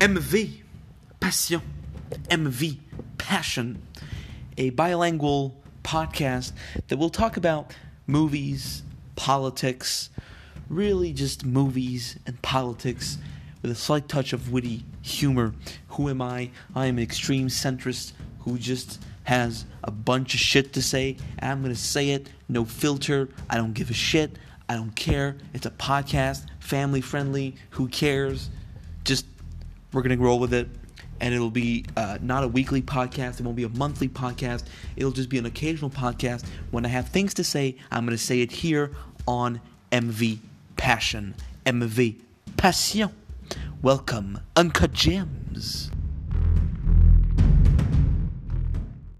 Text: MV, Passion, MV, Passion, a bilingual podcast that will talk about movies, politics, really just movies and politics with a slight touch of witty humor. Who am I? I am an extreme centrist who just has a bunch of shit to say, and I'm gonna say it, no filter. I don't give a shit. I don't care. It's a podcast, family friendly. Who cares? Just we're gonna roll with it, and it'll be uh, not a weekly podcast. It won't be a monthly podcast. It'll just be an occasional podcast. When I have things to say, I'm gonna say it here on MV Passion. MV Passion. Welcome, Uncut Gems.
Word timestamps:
MV, 0.00 0.62
Passion, 1.20 1.60
MV, 2.30 2.78
Passion, 3.18 3.82
a 4.56 4.70
bilingual 4.70 5.54
podcast 5.84 6.52
that 6.88 6.96
will 6.96 7.10
talk 7.10 7.36
about 7.36 7.74
movies, 8.06 8.82
politics, 9.14 10.08
really 10.70 11.12
just 11.12 11.44
movies 11.44 12.18
and 12.26 12.40
politics 12.40 13.18
with 13.60 13.70
a 13.70 13.74
slight 13.74 14.08
touch 14.08 14.32
of 14.32 14.50
witty 14.50 14.86
humor. 15.02 15.52
Who 15.88 16.08
am 16.08 16.22
I? 16.22 16.50
I 16.74 16.86
am 16.86 16.96
an 16.96 17.04
extreme 17.04 17.48
centrist 17.48 18.12
who 18.38 18.56
just 18.56 19.02
has 19.24 19.66
a 19.84 19.90
bunch 19.90 20.32
of 20.32 20.40
shit 20.40 20.72
to 20.72 20.80
say, 20.80 21.18
and 21.38 21.52
I'm 21.52 21.60
gonna 21.60 21.74
say 21.74 22.12
it, 22.12 22.30
no 22.48 22.64
filter. 22.64 23.28
I 23.50 23.58
don't 23.58 23.74
give 23.74 23.90
a 23.90 23.94
shit. 23.94 24.38
I 24.66 24.76
don't 24.76 24.96
care. 24.96 25.36
It's 25.52 25.66
a 25.66 25.70
podcast, 25.70 26.46
family 26.58 27.02
friendly. 27.02 27.56
Who 27.72 27.86
cares? 27.88 28.48
Just 29.04 29.26
we're 29.92 30.02
gonna 30.02 30.16
roll 30.16 30.38
with 30.38 30.54
it, 30.54 30.68
and 31.20 31.34
it'll 31.34 31.50
be 31.50 31.84
uh, 31.96 32.18
not 32.22 32.44
a 32.44 32.48
weekly 32.48 32.82
podcast. 32.82 33.40
It 33.40 33.42
won't 33.42 33.56
be 33.56 33.64
a 33.64 33.68
monthly 33.68 34.08
podcast. 34.08 34.64
It'll 34.96 35.10
just 35.10 35.28
be 35.28 35.38
an 35.38 35.46
occasional 35.46 35.90
podcast. 35.90 36.44
When 36.70 36.84
I 36.84 36.88
have 36.88 37.08
things 37.08 37.34
to 37.34 37.44
say, 37.44 37.76
I'm 37.90 38.04
gonna 38.04 38.18
say 38.18 38.40
it 38.40 38.52
here 38.52 38.92
on 39.26 39.60
MV 39.92 40.38
Passion. 40.76 41.34
MV 41.66 42.20
Passion. 42.56 43.10
Welcome, 43.82 44.40
Uncut 44.56 44.92
Gems. 44.92 45.90